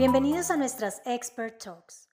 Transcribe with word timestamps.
Bienvenidos 0.00 0.50
a 0.50 0.56
nuestras 0.56 1.02
Expert 1.04 1.62
Talks. 1.62 2.08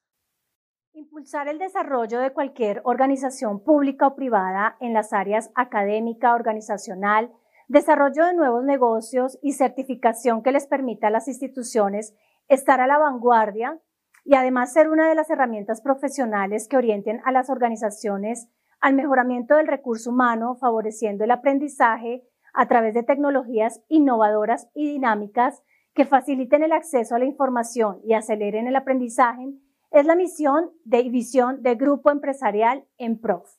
Impulsar 0.91 1.47
el 1.47 1.57
desarrollo 1.57 2.19
de 2.19 2.33
cualquier 2.33 2.81
organización 2.83 3.63
pública 3.63 4.07
o 4.07 4.13
privada 4.13 4.75
en 4.81 4.93
las 4.93 5.13
áreas 5.13 5.51
académica, 5.55 6.35
organizacional, 6.35 7.31
desarrollo 7.69 8.25
de 8.25 8.33
nuevos 8.33 8.65
negocios 8.65 9.39
y 9.41 9.53
certificación 9.53 10.43
que 10.43 10.51
les 10.51 10.67
permita 10.67 11.07
a 11.07 11.11
las 11.11 11.29
instituciones 11.29 12.13
estar 12.49 12.81
a 12.81 12.87
la 12.87 12.97
vanguardia 12.97 13.79
y 14.25 14.35
además 14.35 14.73
ser 14.73 14.89
una 14.89 15.07
de 15.07 15.15
las 15.15 15.29
herramientas 15.29 15.79
profesionales 15.79 16.67
que 16.67 16.75
orienten 16.75 17.21
a 17.23 17.31
las 17.31 17.49
organizaciones 17.49 18.49
al 18.81 18.95
mejoramiento 18.95 19.55
del 19.55 19.67
recurso 19.67 20.09
humano, 20.09 20.57
favoreciendo 20.59 21.23
el 21.23 21.31
aprendizaje 21.31 22.27
a 22.53 22.67
través 22.67 22.93
de 22.93 23.03
tecnologías 23.03 23.81
innovadoras 23.87 24.67
y 24.73 24.91
dinámicas 24.91 25.63
que 25.97 26.05
faciliten 26.05 26.61
el 26.61 26.73
acceso 26.73 27.15
a 27.15 27.19
la 27.19 27.25
información 27.25 27.99
y 28.03 28.13
aceleren 28.13 28.67
el 28.67 28.75
aprendizaje, 28.75 29.51
es 29.89 30.05
la 30.05 30.15
misión 30.15 30.69
de 30.83 31.01
visión 31.09 31.63
de 31.63 31.73
Grupo 31.73 32.11
Empresarial 32.11 32.85
EMPROF. 32.99 33.49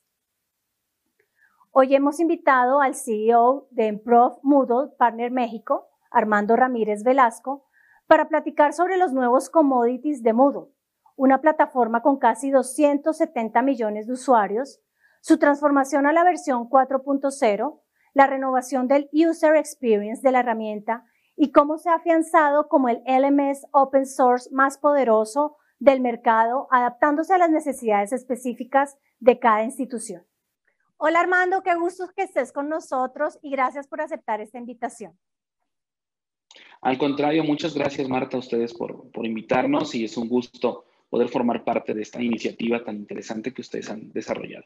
Hoy 1.71 1.93
hemos 1.95 2.21
invitado 2.21 2.79
al 2.79 2.95
CEO 2.95 3.67
de 3.71 3.87
EMPROF 3.87 4.39
Moodle 4.41 4.95
Partner 4.97 5.31
México, 5.31 5.89
Armando 6.11 6.55
Ramírez 6.55 7.03
Velasco, 7.03 7.65
para 8.07 8.29
platicar 8.29 8.71
sobre 8.71 8.95
los 8.95 9.11
nuevos 9.11 9.49
commodities 9.49 10.23
de 10.23 10.31
Moodle, 10.31 10.71
una 11.17 11.41
plataforma 11.41 12.01
con 12.01 12.19
casi 12.19 12.51
270 12.51 13.61
millones 13.63 14.07
de 14.07 14.13
usuarios, 14.13 14.79
su 15.19 15.39
transformación 15.39 16.07
a 16.07 16.13
la 16.13 16.23
versión 16.23 16.69
4.0, 16.69 17.81
la 18.13 18.27
renovación 18.27 18.87
del 18.87 19.09
user 19.11 19.57
experience 19.57 20.21
de 20.21 20.31
la 20.31 20.39
herramienta 20.39 21.03
y 21.41 21.53
cómo 21.53 21.77
se 21.77 21.89
ha 21.89 21.95
afianzado 21.95 22.67
como 22.67 22.89
el 22.89 23.01
LMS 23.07 23.65
open 23.71 24.05
source 24.05 24.49
más 24.51 24.77
poderoso 24.77 25.55
del 25.79 26.01
mercado, 26.01 26.67
adaptándose 26.69 27.33
a 27.33 27.37
las 27.37 27.49
necesidades 27.49 28.11
específicas 28.11 28.97
de 29.19 29.39
cada 29.39 29.63
institución. 29.63 30.27
Hola 30.97 31.21
Armando, 31.21 31.63
qué 31.63 31.73
gusto 31.75 32.09
que 32.13 32.23
estés 32.23 32.51
con 32.51 32.67
nosotros 32.67 33.39
y 33.41 33.51
gracias 33.51 33.87
por 33.87 34.01
aceptar 34.01 34.41
esta 34.41 34.57
invitación. 34.57 35.17
Al 36.81 36.97
contrario, 36.97 37.45
muchas 37.45 37.73
gracias 37.73 38.09
Marta 38.09 38.35
a 38.35 38.41
ustedes 38.41 38.73
por, 38.73 39.09
por 39.09 39.25
invitarnos 39.25 39.95
y 39.95 40.03
es 40.03 40.17
un 40.17 40.27
gusto 40.27 40.87
poder 41.09 41.29
formar 41.29 41.63
parte 41.63 41.93
de 41.93 42.01
esta 42.01 42.21
iniciativa 42.21 42.83
tan 42.83 42.97
interesante 42.97 43.53
que 43.53 43.61
ustedes 43.61 43.89
han 43.89 44.11
desarrollado. 44.11 44.65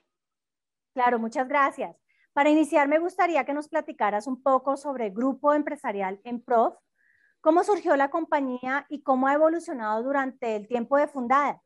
Claro, 0.95 1.19
muchas 1.19 1.47
gracias. 1.47 2.02
Para 2.33 2.49
iniciar, 2.49 2.87
me 2.87 2.99
gustaría 2.99 3.45
que 3.45 3.53
nos 3.53 3.67
platicaras 3.67 4.25
un 4.27 4.41
poco 4.41 4.75
sobre 4.75 5.11
Grupo 5.11 5.53
Empresarial 5.53 6.19
en 6.23 6.41
Prof, 6.41 6.75
cómo 7.41 7.63
surgió 7.63 7.95
la 7.95 8.09
compañía 8.09 8.87
y 8.89 9.01
cómo 9.01 9.27
ha 9.27 9.33
evolucionado 9.33 10.01
durante 10.03 10.55
el 10.55 10.67
tiempo 10.67 10.97
de 10.97 11.07
fundada. 11.07 11.61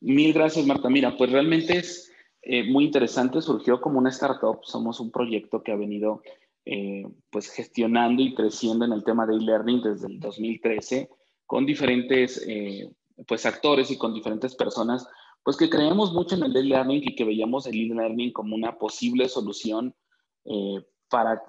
Mil 0.00 0.32
gracias, 0.32 0.66
Marta. 0.66 0.88
Mira, 0.88 1.16
pues 1.16 1.30
realmente 1.30 1.78
es 1.78 2.10
eh, 2.42 2.64
muy 2.64 2.84
interesante. 2.84 3.40
Surgió 3.42 3.80
como 3.80 3.98
una 3.98 4.10
startup. 4.10 4.60
Somos 4.62 4.98
un 4.98 5.10
proyecto 5.10 5.62
que 5.62 5.72
ha 5.72 5.76
venido 5.76 6.22
eh, 6.64 7.04
pues 7.30 7.48
gestionando 7.50 8.22
y 8.22 8.34
creciendo 8.34 8.84
en 8.84 8.92
el 8.92 9.04
tema 9.04 9.26
de 9.26 9.34
e-learning 9.34 9.82
desde 9.82 10.08
el 10.08 10.20
2013 10.20 11.10
con 11.46 11.66
diferentes 11.66 12.42
eh, 12.46 12.90
pues 13.26 13.44
actores 13.46 13.90
y 13.90 13.98
con 13.98 14.14
diferentes 14.14 14.54
personas 14.54 15.06
pues 15.42 15.56
que 15.56 15.70
creemos 15.70 16.12
mucho 16.12 16.34
en 16.34 16.44
el 16.44 16.56
e-learning 16.56 17.02
y 17.04 17.14
que 17.14 17.24
veíamos 17.24 17.66
el 17.66 17.74
e-learning 17.74 18.32
como 18.32 18.54
una 18.54 18.78
posible 18.78 19.28
solución 19.28 19.94
eh, 20.44 20.84
para, 21.08 21.42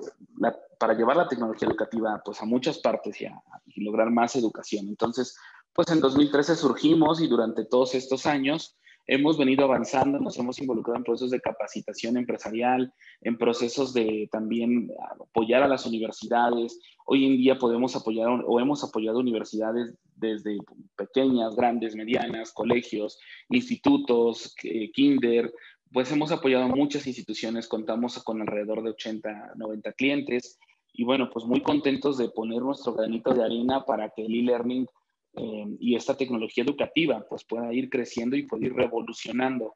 para 0.79 0.93
llevar 0.93 1.17
la 1.17 1.27
tecnología 1.27 1.67
educativa 1.67 2.21
pues, 2.23 2.41
a 2.41 2.45
muchas 2.45 2.79
partes 2.79 3.21
y, 3.21 3.25
y, 3.67 3.83
lograr 3.83 4.09
más 4.09 4.35
educación. 4.35 4.87
Entonces, 4.87 5.35
pues 5.73 5.89
en 5.89 6.01
2013 6.01 6.55
surgimos 6.55 7.21
y 7.21 7.27
durante 7.27 7.65
todos 7.65 7.95
estos 7.95 8.25
años 8.25 8.77
hemos 9.07 9.37
venido 9.37 9.65
avanzando, 9.65 10.19
nos 10.19 10.37
hemos 10.37 10.59
involucrado 10.59 10.97
en 10.97 11.03
procesos 11.03 11.31
de 11.31 11.41
capacitación 11.41 12.17
empresarial, 12.17 12.93
en 13.21 13.37
procesos 13.37 13.93
de 13.93 14.29
también 14.31 14.91
apoyar 15.19 15.63
a 15.63 15.67
las 15.67 15.85
universidades. 15.85 16.79
Hoy 17.05 17.25
en 17.25 17.37
día 17.37 17.57
podemos 17.57 17.95
apoyar 17.95 18.27
o 18.45 18.59
hemos 18.59 18.83
apoyado 18.83 19.19
universidades 19.19 19.93
desde 20.15 20.57
pequeñas, 20.95 21.55
grandes, 21.55 21.95
medianas, 21.95 22.51
colegios, 22.51 23.19
institutos, 23.49 24.55
kinder, 24.93 25.51
pues 25.91 26.11
hemos 26.11 26.31
apoyado 26.31 26.69
muchas 26.69 27.05
instituciones, 27.07 27.67
contamos 27.67 28.21
con 28.23 28.41
alrededor 28.41 28.81
de 28.83 28.91
80, 28.91 29.53
90 29.55 29.93
clientes 29.93 30.57
y 30.93 31.03
bueno, 31.03 31.29
pues 31.29 31.45
muy 31.45 31.61
contentos 31.61 32.17
de 32.17 32.29
poner 32.29 32.61
nuestro 32.61 32.93
granito 32.93 33.33
de 33.33 33.43
arena 33.43 33.83
para 33.85 34.09
que 34.09 34.25
el 34.25 34.33
e-learning 34.35 34.87
eh, 35.33 35.65
y 35.79 35.95
esta 35.95 36.17
tecnología 36.17 36.63
educativa 36.63 37.25
pues 37.29 37.43
pueda 37.45 37.73
ir 37.73 37.89
creciendo 37.89 38.35
y 38.35 38.43
pueda 38.43 38.65
ir 38.65 38.73
revolucionando. 38.73 39.75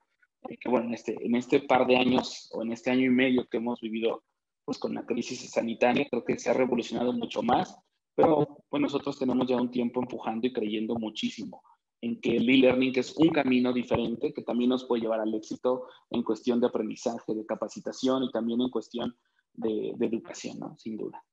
Eh, 0.50 0.58
que 0.58 0.70
bueno, 0.70 0.88
en 0.88 0.94
este, 0.94 1.16
en 1.20 1.36
este 1.36 1.62
par 1.62 1.88
de 1.88 1.98
años 1.98 2.50
o 2.54 2.62
en 2.62 2.72
este 2.72 2.92
año 2.92 3.06
y 3.06 3.10
medio 3.10 3.48
que 3.48 3.58
hemos 3.58 3.80
vivido 3.82 4.24
pues 4.66 4.80
con 4.80 4.96
la 4.96 5.06
crisis 5.06 5.50
sanitaria, 5.52 6.08
creo 6.10 6.24
que 6.24 6.40
se 6.40 6.50
ha 6.50 6.54
revolucionado 6.54 7.14
mucho 7.14 7.44
más, 7.44 7.78
pero 8.16 8.64
pues 8.70 8.82
nosotros 8.82 9.20
tenemos 9.20 9.48
ya 9.48 9.58
un 9.58 9.70
tiempo 9.70 10.02
empujando 10.02 10.48
y 10.48 10.54
creyendo 10.54 10.96
muchísimo 10.96 11.62
en 12.02 12.20
que 12.20 12.38
el 12.38 12.50
e-learning 12.50 12.94
es 12.96 13.16
un 13.18 13.30
camino 13.30 13.74
diferente 13.74 14.34
que 14.34 14.44
también 14.44 14.70
nos 14.70 14.86
puede 14.86 15.04
llevar 15.04 15.20
al 15.20 15.34
éxito 15.34 15.88
en 16.10 16.24
cuestión 16.24 16.60
de 16.60 16.68
aprendizaje, 16.68 17.34
de 17.34 17.46
capacitación 17.46 18.24
y 18.24 18.32
también 18.32 18.62
en 18.62 18.70
cuestión 18.70 19.16
de, 19.54 19.94
de 19.96 20.06
educación, 20.06 20.60
¿no? 20.60 20.76
Sin 20.78 20.98
duda. 20.98 21.24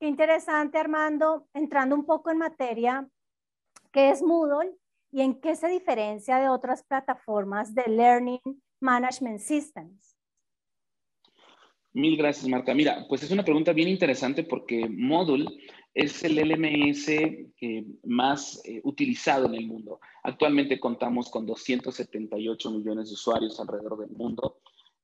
Qué 0.00 0.06
interesante, 0.06 0.78
Armando. 0.78 1.46
Entrando 1.54 1.94
un 1.94 2.04
poco 2.04 2.30
en 2.30 2.38
materia, 2.38 3.08
¿qué 3.92 4.10
es 4.10 4.22
Moodle 4.22 4.72
y 5.12 5.22
en 5.22 5.40
qué 5.40 5.56
se 5.56 5.68
diferencia 5.68 6.38
de 6.38 6.48
otras 6.48 6.82
plataformas 6.82 7.74
de 7.74 7.84
Learning 7.86 8.40
Management 8.80 9.40
Systems? 9.40 10.16
Mil 11.92 12.16
gracias, 12.16 12.48
Marta. 12.48 12.74
Mira, 12.74 13.06
pues 13.08 13.22
es 13.22 13.30
una 13.30 13.44
pregunta 13.44 13.72
bien 13.72 13.88
interesante 13.88 14.42
porque 14.42 14.88
Moodle 14.88 15.46
es 15.94 16.24
el 16.24 16.36
LMS 16.36 17.08
eh, 17.08 17.86
más 18.02 18.60
eh, 18.64 18.80
utilizado 18.82 19.46
en 19.46 19.54
el 19.54 19.66
mundo. 19.68 20.00
Actualmente 20.24 20.80
contamos 20.80 21.30
con 21.30 21.46
278 21.46 22.70
millones 22.72 23.08
de 23.08 23.14
usuarios 23.14 23.60
alrededor 23.60 24.00
del 24.00 24.10
mundo. 24.10 24.58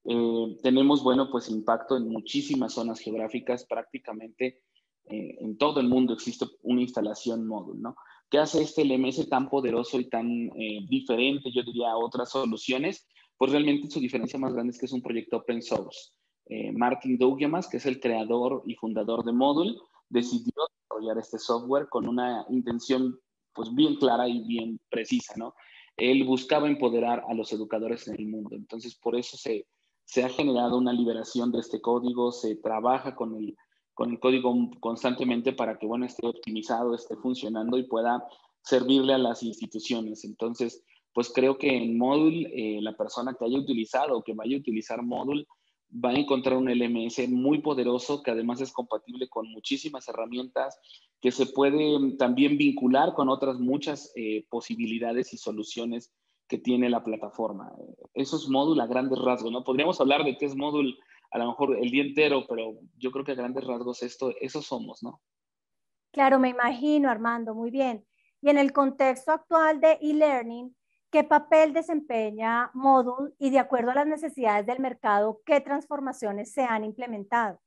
Eh, 0.05 0.57
tenemos, 0.65 1.05
bueno, 1.05 1.31
pues 1.31 1.49
impacto 1.49 1.97
en 1.97 2.09
muchísimas 2.09 2.72
zonas 2.72 2.99
geográficas, 2.99 3.65
prácticamente 3.65 4.62
en 5.10 5.56
todo 5.59 5.81
el 5.81 5.88
mundo 5.88 6.15
existe 6.15 6.47
una 6.62 6.82
instalación 6.82 7.47
módulo, 7.47 7.81
¿no? 7.81 7.97
¿Qué 8.31 8.38
hace 8.38 8.62
este 8.62 8.84
LMS 8.84 9.28
tan 9.28 9.50
poderoso 9.50 9.98
y 9.98 10.09
tan 10.09 10.31
eh, 10.56 10.87
diferente, 10.88 11.50
yo 11.53 11.65
diría, 11.65 11.91
a 11.91 11.97
otras 11.97 12.31
soluciones? 12.31 13.09
Pues 13.37 13.50
realmente 13.50 13.91
su 13.91 13.98
diferencia 13.98 14.38
más 14.38 14.53
grande 14.53 14.71
es 14.71 14.78
que 14.78 14.87
es 14.87 14.93
un 14.93 15.03
proyecto 15.03 15.38
open 15.38 15.60
source. 15.62 16.12
Eh, 16.47 16.71
Martin 16.72 17.19
Dougiamas, 17.19 17.69
que 17.69 17.78
es 17.78 17.87
el 17.87 17.98
creador 17.98 18.62
y 18.66 18.76
fundador 18.76 19.25
de 19.25 19.32
Module, 19.32 19.76
decidió 20.09 20.53
desarrollar 20.69 21.19
este 21.19 21.38
software 21.38 21.88
con 21.88 22.09
una 22.09 22.47
intención 22.50 23.19
pues 23.53 23.75
bien 23.75 23.97
clara 23.97 24.28
y 24.28 24.47
bien 24.47 24.81
precisa, 24.91 25.34
¿no? 25.37 25.54
Él 25.97 26.25
buscaba 26.25 26.69
empoderar 26.69 27.25
a 27.28 27.34
los 27.34 27.53
educadores 27.53 28.06
en 28.06 28.15
el 28.15 28.27
mundo. 28.27 28.54
Entonces, 28.54 28.94
por 28.94 29.16
eso 29.16 29.37
se, 29.37 29.66
se 30.04 30.22
ha 30.22 30.28
generado 30.28 30.78
una 30.78 30.92
liberación 30.92 31.50
de 31.50 31.59
este 31.59 31.81
código, 31.81 32.31
se 32.31 32.56
trabaja 32.56 33.16
con 33.16 33.34
el 33.34 33.56
con 34.00 34.12
el 34.12 34.19
código 34.19 34.71
constantemente 34.81 35.53
para 35.53 35.78
que, 35.78 35.87
bueno, 35.87 36.06
esté 36.06 36.27
optimizado, 36.27 36.94
esté 36.94 37.16
funcionando 37.16 37.77
y 37.77 37.83
pueda 37.83 38.27
servirle 38.62 39.12
a 39.12 39.19
las 39.19 39.43
instituciones. 39.43 40.25
Entonces, 40.25 40.83
pues 41.12 41.31
creo 41.31 41.59
que 41.59 41.77
en 41.77 41.99
Module, 41.99 42.49
eh, 42.55 42.81
la 42.81 42.97
persona 42.97 43.37
que 43.39 43.44
haya 43.44 43.59
utilizado 43.59 44.16
o 44.16 44.25
que 44.25 44.33
vaya 44.33 44.56
a 44.56 44.60
utilizar 44.60 45.03
Module 45.03 45.47
va 45.93 46.12
a 46.12 46.19
encontrar 46.19 46.57
un 46.57 46.71
LMS 46.71 47.28
muy 47.28 47.59
poderoso 47.59 48.22
que 48.22 48.30
además 48.30 48.63
es 48.63 48.72
compatible 48.72 49.28
con 49.28 49.47
muchísimas 49.51 50.09
herramientas, 50.09 50.80
que 51.21 51.30
se 51.30 51.45
puede 51.45 52.16
también 52.16 52.57
vincular 52.57 53.13
con 53.13 53.28
otras 53.28 53.59
muchas 53.59 54.13
eh, 54.16 54.47
posibilidades 54.48 55.34
y 55.34 55.36
soluciones 55.36 56.10
que 56.48 56.57
tiene 56.57 56.89
la 56.89 57.04
plataforma. 57.04 57.71
Eso 58.15 58.39
es 58.39 58.48
Module 58.48 58.83
a 58.83 58.86
grandes 58.86 59.19
rasgos, 59.19 59.53
¿no? 59.53 59.63
Podríamos 59.63 60.01
hablar 60.01 60.25
de 60.25 60.39
qué 60.39 60.47
es 60.47 60.57
Module 60.57 60.97
a 61.30 61.38
lo 61.38 61.47
mejor 61.48 61.77
el 61.77 61.91
día 61.91 62.03
entero, 62.03 62.44
pero 62.48 62.78
yo 62.98 63.10
creo 63.10 63.24
que 63.24 63.32
a 63.32 63.36
grandes 63.36 63.65
rasgos 63.65 64.03
esto, 64.03 64.32
eso 64.41 64.62
somos, 64.62 65.03
¿no? 65.03 65.21
Claro, 66.12 66.38
me 66.38 66.48
imagino, 66.48 67.09
Armando, 67.09 67.54
muy 67.54 67.71
bien. 67.71 68.04
Y 68.42 68.50
en 68.50 68.59
el 68.59 68.72
contexto 68.72 69.30
actual 69.30 69.80
de 69.80 69.98
e-learning, 70.00 70.74
¿qué 71.10 71.22
papel 71.24 71.72
desempeña 71.72 72.71
Module 72.74 73.32
y 73.38 73.50
de 73.50 73.59
acuerdo 73.59 73.92
a 73.92 73.94
las 73.94 74.06
necesidades 74.06 74.66
del 74.66 74.80
mercado, 74.80 75.41
qué 75.47 75.60
transformaciones 75.60 76.53
se 76.53 76.62
han 76.62 76.84
implementado? 76.84 77.60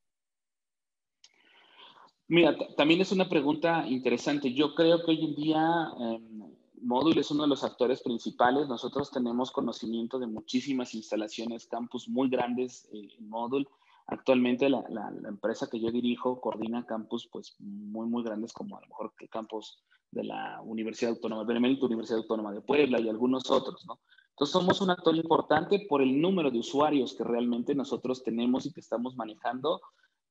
Mira, 2.27 2.55
también 2.75 3.01
es 3.01 3.11
una 3.11 3.29
pregunta 3.29 3.85
interesante. 3.87 4.53
Yo 4.53 4.73
creo 4.73 5.03
que 5.05 5.11
hoy 5.11 5.25
en 5.25 5.35
día 5.35 5.87
em, 5.99 6.55
Módulo 6.83 7.21
es 7.21 7.31
uno 7.31 7.43
de 7.43 7.49
los 7.49 7.63
actores 7.63 8.01
principales. 8.01 8.67
Nosotros 8.67 9.09
tenemos 9.09 9.51
conocimiento 9.51 10.19
de 10.19 10.27
muchísimas 10.27 10.93
instalaciones, 10.93 11.67
campus 11.67 12.07
muy 12.09 12.29
grandes 12.29 12.89
eh, 12.93 13.09
en 13.17 13.29
Módulo. 13.29 13.69
Actualmente 14.07 14.69
la, 14.69 14.83
empresa 15.25 15.69
que 15.69 15.79
yo 15.79 15.89
dirijo 15.89 16.41
coordina 16.41 16.85
campus 16.85 17.27
pues 17.31 17.55
muy, 17.59 18.05
muy 18.07 18.21
grandes 18.23 18.51
como 18.51 18.77
a 18.77 18.81
lo 18.81 18.87
mejor 18.87 19.13
el 19.17 19.29
campus 19.29 19.81
de 20.11 20.25
la 20.25 20.61
Universidad 20.61 21.11
Autónoma 21.11 21.43
de 21.43 21.47
Benemérito, 21.47 21.85
Universidad 21.85 22.19
Autónoma 22.19 22.51
de 22.51 22.61
Puebla 22.61 22.99
y 22.99 23.07
algunos 23.07 23.49
otros, 23.49 23.85
¿no? 23.87 23.99
Entonces 24.31 24.51
somos 24.51 24.81
un 24.81 24.89
actor 24.89 25.15
importante 25.15 25.85
por 25.87 26.01
el 26.01 26.19
número 26.19 26.51
de 26.51 26.59
usuarios 26.59 27.13
que 27.13 27.23
realmente 27.23 27.75
nosotros 27.75 28.23
tenemos 28.23 28.65
y 28.65 28.73
que 28.73 28.79
estamos 28.79 29.15
manejando 29.15 29.79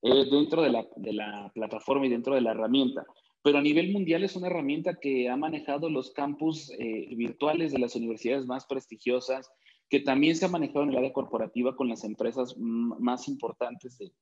eh, 0.03 0.29
dentro 0.31 0.63
de 0.63 0.71
la, 0.71 0.87
de 0.97 1.13
la 1.13 1.51
plataforma 1.55 2.07
y 2.07 2.11
dentro 2.11 2.35
de 2.35 2.41
la 2.41 2.51
herramienta. 2.51 3.07
Pero 3.43 3.59
a 3.59 3.63
nivel 3.63 3.93
mundial 3.93 4.23
es 4.23 4.37
una 4.37 4.47
herramienta 4.47 4.99
que 5.01 5.29
ha 5.29 5.37
manejado 5.37 5.91
los 5.91 6.13
campus 6.13 6.71
eh, 6.79 7.09
virtuales 7.17 7.73
de 7.73 7.81
las 7.81 7.97
universidades 7.97 8.47
más 8.47 8.67
prestigiosas, 8.67 9.51
que 9.89 10.01
también 10.01 10.37
se 10.37 10.47
ha 10.47 10.49
manejado 10.49 10.85
en 10.85 10.91
el 10.91 10.99
área 10.99 11.13
corporativa 11.13 11.77
con 11.77 11.89
las 11.89 12.05
empresas 12.05 12.57
más 12.57 13.29
importantes 13.29 13.99
del 13.99 14.13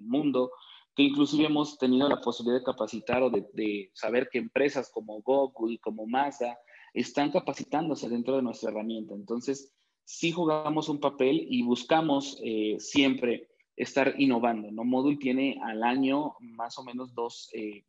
mundo, 0.00 0.52
que 0.94 1.02
inclusive 1.02 1.46
hemos 1.46 1.76
tenido 1.76 2.08
la 2.08 2.20
posibilidad 2.20 2.60
de 2.60 2.64
capacitar 2.64 3.22
o 3.22 3.30
de, 3.30 3.90
saber 3.94 4.28
que 4.30 4.38
empresas 4.38 4.90
como 4.90 5.20
Google 5.22 5.74
y 5.74 5.78
como 5.78 6.06
Mazda 6.06 6.58
están 6.94 7.30
capacitándose 7.30 8.08
dentro 8.08 8.36
de 8.36 8.42
nuestra 8.42 8.70
herramienta. 8.70 9.14
Entonces, 9.14 9.72
sí 10.04 10.32
jugamos 10.32 10.88
un 10.88 10.98
papel 10.98 11.46
y 11.50 11.62
buscamos 11.62 12.40
eh, 12.42 12.76
siempre 12.78 13.48
estar 13.76 14.14
innovando. 14.18 14.70
¿no? 14.70 14.84
Modul 14.84 15.18
tiene 15.18 15.60
al 15.62 15.82
año 15.82 16.34
más 16.40 16.78
o 16.78 16.84
menos 16.84 17.14
dos 17.14 17.50
eh, 17.54 17.84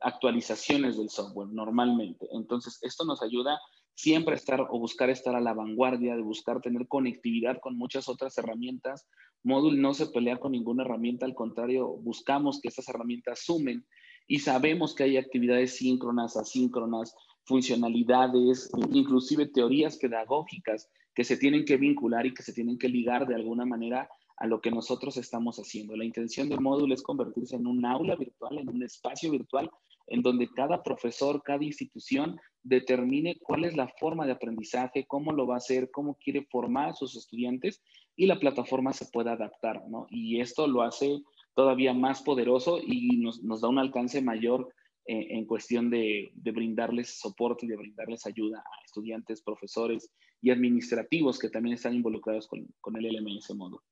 actualizaciones 0.00 0.96
del 0.96 1.10
software 1.10 1.48
normalmente. 1.48 2.26
Entonces, 2.32 2.78
esto 2.82 3.04
nos 3.04 3.22
ayuda 3.22 3.60
siempre 3.94 4.34
a 4.34 4.36
estar 4.36 4.60
o 4.60 4.78
buscar 4.78 5.10
estar 5.10 5.34
a 5.34 5.40
la 5.40 5.54
vanguardia, 5.54 6.16
de 6.16 6.22
buscar 6.22 6.60
tener 6.60 6.86
conectividad 6.86 7.58
con 7.60 7.76
muchas 7.76 8.08
otras 8.08 8.36
herramientas. 8.38 9.08
Modul 9.42 9.80
no 9.80 9.94
se 9.94 10.06
pelea 10.06 10.38
con 10.38 10.52
ninguna 10.52 10.84
herramienta, 10.84 11.24
al 11.24 11.34
contrario, 11.34 11.88
buscamos 11.88 12.60
que 12.60 12.68
estas 12.68 12.88
herramientas 12.88 13.40
sumen 13.44 13.86
y 14.26 14.40
sabemos 14.40 14.94
que 14.94 15.04
hay 15.04 15.16
actividades 15.16 15.76
síncronas, 15.76 16.36
asíncronas, 16.36 17.14
funcionalidades, 17.44 18.70
inclusive 18.92 19.46
teorías 19.46 19.96
pedagógicas 19.96 20.90
que 21.14 21.24
se 21.24 21.36
tienen 21.36 21.64
que 21.64 21.76
vincular 21.76 22.26
y 22.26 22.34
que 22.34 22.42
se 22.42 22.52
tienen 22.52 22.78
que 22.78 22.88
ligar 22.88 23.26
de 23.26 23.36
alguna 23.36 23.64
manera 23.64 24.08
a 24.36 24.46
lo 24.46 24.60
que 24.60 24.70
nosotros 24.70 25.16
estamos 25.16 25.58
haciendo. 25.58 25.96
La 25.96 26.04
intención 26.04 26.48
del 26.48 26.60
módulo 26.60 26.94
es 26.94 27.02
convertirse 27.02 27.56
en 27.56 27.66
un 27.66 27.84
aula 27.84 28.16
virtual, 28.16 28.58
en 28.58 28.68
un 28.68 28.82
espacio 28.82 29.30
virtual, 29.30 29.70
en 30.08 30.22
donde 30.22 30.48
cada 30.48 30.82
profesor, 30.82 31.42
cada 31.42 31.64
institución 31.64 32.38
determine 32.62 33.38
cuál 33.40 33.64
es 33.64 33.76
la 33.76 33.88
forma 33.88 34.26
de 34.26 34.32
aprendizaje, 34.32 35.06
cómo 35.06 35.32
lo 35.32 35.46
va 35.46 35.54
a 35.54 35.58
hacer, 35.58 35.90
cómo 35.90 36.16
quiere 36.22 36.46
formar 36.50 36.90
a 36.90 36.94
sus 36.94 37.16
estudiantes 37.16 37.82
y 38.14 38.26
la 38.26 38.38
plataforma 38.38 38.92
se 38.92 39.06
pueda 39.06 39.32
adaptar, 39.32 39.88
¿no? 39.88 40.06
Y 40.10 40.40
esto 40.40 40.66
lo 40.66 40.82
hace 40.82 41.22
todavía 41.54 41.92
más 41.94 42.22
poderoso 42.22 42.78
y 42.82 43.16
nos, 43.16 43.60
da 43.60 43.68
un 43.68 43.78
alcance 43.78 44.20
mayor 44.20 44.68
eh, 45.06 45.28
en 45.30 45.44
cuestión 45.46 45.90
de, 45.90 46.30
brindarles 46.34 47.18
soporte 47.18 47.66
y 47.66 47.68
de 47.68 47.76
brindarles 47.76 48.26
ayuda 48.26 48.58
a 48.58 48.84
estudiantes, 48.84 49.42
profesores 49.42 50.10
y 50.42 50.50
administrativos 50.50 51.38
que 51.38 51.48
también 51.48 51.74
están 51.74 51.94
involucrados 51.94 52.46
con, 52.46 52.66
con 52.80 52.96
el 52.96 53.06
LMS 53.06 53.54
módulo. 53.54 53.82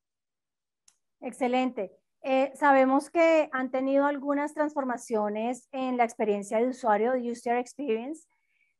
Excelente. 1.24 1.90
Eh, 2.22 2.52
sabemos 2.54 3.10
que 3.10 3.48
han 3.50 3.70
tenido 3.70 4.04
algunas 4.04 4.52
transformaciones 4.52 5.68
en 5.72 5.96
la 5.96 6.04
experiencia 6.04 6.58
de 6.58 6.68
usuario, 6.68 7.12
de 7.12 7.30
User 7.30 7.56
Experience. 7.56 8.26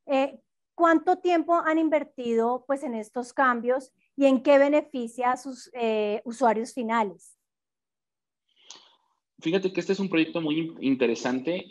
Eh, 0.05 0.39
¿Cuánto 0.75 1.17
tiempo 1.17 1.55
han 1.55 1.79
invertido 1.79 2.63
pues, 2.67 2.83
en 2.83 2.93
estos 2.93 3.33
cambios 3.33 3.91
y 4.15 4.25
en 4.25 4.43
qué 4.43 4.59
beneficia 4.59 5.31
a 5.31 5.37
sus 5.37 5.71
eh, 5.73 6.21
usuarios 6.23 6.73
finales? 6.73 7.35
Fíjate 9.39 9.73
que 9.73 9.79
este 9.79 9.93
es 9.93 9.99
un 9.99 10.09
proyecto 10.09 10.39
muy 10.39 10.75
interesante. 10.81 11.65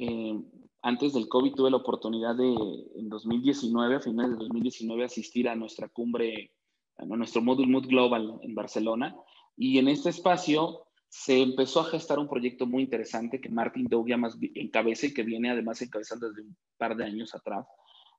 antes 0.83 1.13
del 1.13 1.29
COVID 1.29 1.55
tuve 1.55 1.71
la 1.71 1.79
oportunidad 1.79 2.35
de, 2.35 2.53
en 2.97 3.09
2019, 3.09 3.97
a 3.97 4.01
finales 4.01 4.33
de 4.33 4.45
2019, 4.45 5.05
asistir 5.05 5.49
a 5.49 5.55
nuestra 5.55 5.89
cumbre, 5.89 6.53
a 6.97 7.05
nuestro 7.05 7.43
Module 7.43 7.71
Mood 7.71 7.87
Global 7.87 8.41
en 8.43 8.55
Barcelona. 8.55 9.17
Y 9.57 9.79
en 9.79 9.89
este 9.89 10.11
espacio 10.11 10.85
se 11.09 11.41
empezó 11.41 11.81
a 11.81 11.85
gestar 11.85 12.19
un 12.19 12.29
proyecto 12.29 12.67
muy 12.67 12.83
interesante 12.83 13.41
que 13.41 13.49
Martin 13.49 13.87
Doug 13.87 14.09
más 14.19 14.37
encabeza 14.55 15.07
y 15.07 15.15
que 15.15 15.23
viene 15.23 15.49
además 15.49 15.81
encabezando 15.81 16.29
desde 16.29 16.43
un 16.43 16.57
par 16.77 16.97
de 16.97 17.05
años 17.05 17.35
atrás, 17.37 17.67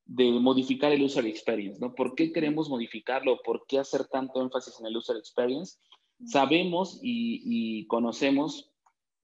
de 0.06 0.32
modificar 0.32 0.94
el 0.94 1.04
user 1.04 1.26
experience, 1.26 1.80
¿no? 1.82 1.94
¿Por 1.94 2.16
qué 2.16 2.32
queremos 2.32 2.70
modificarlo? 2.70 3.42
¿Por 3.44 3.66
qué 3.68 3.80
hacer 3.80 4.06
tanto 4.06 4.42
énfasis 4.42 4.80
en 4.80 4.86
el 4.86 4.96
user 4.96 5.18
experience? 5.18 5.78
Sabemos 6.24 7.00
y, 7.04 7.86
conocemos 7.88 8.72